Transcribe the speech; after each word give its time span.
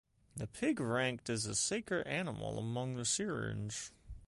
The 0.35 0.47
pig 0.47 0.79
ranked 0.79 1.29
as 1.29 1.45
a 1.45 1.53
sacred 1.53 2.07
animal 2.07 2.57
among 2.57 2.95
the 2.95 3.05
Syrians. 3.05 3.91